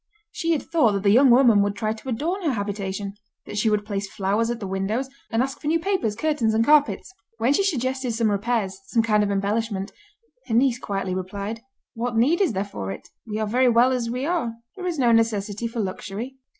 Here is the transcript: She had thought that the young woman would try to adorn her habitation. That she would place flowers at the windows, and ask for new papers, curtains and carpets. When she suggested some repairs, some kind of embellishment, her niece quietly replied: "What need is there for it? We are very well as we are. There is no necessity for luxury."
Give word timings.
She 0.31 0.53
had 0.53 0.63
thought 0.63 0.93
that 0.93 1.03
the 1.03 1.11
young 1.11 1.29
woman 1.29 1.61
would 1.61 1.75
try 1.75 1.93
to 1.93 2.09
adorn 2.09 2.41
her 2.41 2.53
habitation. 2.53 3.13
That 3.45 3.59
she 3.59 3.69
would 3.69 3.85
place 3.85 4.09
flowers 4.11 4.49
at 4.49 4.59
the 4.59 4.65
windows, 4.65 5.09
and 5.29 5.43
ask 5.43 5.61
for 5.61 5.67
new 5.67 5.79
papers, 5.79 6.15
curtains 6.15 6.55
and 6.55 6.65
carpets. 6.65 7.13
When 7.37 7.53
she 7.53 7.63
suggested 7.63 8.11
some 8.13 8.31
repairs, 8.31 8.79
some 8.87 9.03
kind 9.03 9.21
of 9.21 9.29
embellishment, 9.29 9.91
her 10.47 10.55
niece 10.55 10.79
quietly 10.79 11.13
replied: 11.13 11.61
"What 11.93 12.17
need 12.17 12.41
is 12.41 12.53
there 12.53 12.63
for 12.65 12.89
it? 12.91 13.09
We 13.27 13.37
are 13.37 13.45
very 13.45 13.69
well 13.69 13.91
as 13.91 14.09
we 14.09 14.25
are. 14.25 14.55
There 14.75 14.87
is 14.87 14.97
no 14.97 15.11
necessity 15.11 15.67
for 15.67 15.79
luxury." 15.79 16.35